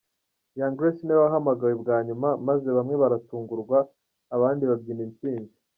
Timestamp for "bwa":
1.81-1.97